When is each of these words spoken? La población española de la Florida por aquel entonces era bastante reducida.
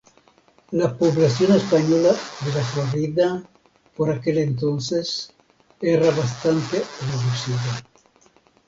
La 0.71 0.97
población 0.97 1.57
española 1.57 2.09
de 2.13 2.53
la 2.55 2.63
Florida 2.63 3.43
por 3.95 4.09
aquel 4.09 4.39
entonces 4.39 5.31
era 5.79 6.09
bastante 6.09 6.81
reducida. 7.01 7.83